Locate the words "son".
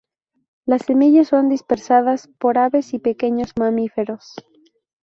1.27-1.47